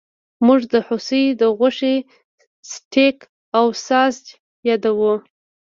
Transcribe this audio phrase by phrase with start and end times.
[0.45, 1.95] موږ د هوسۍ د غوښې
[2.71, 3.17] سټیک
[3.57, 4.25] او ساسج
[4.69, 5.13] یادوو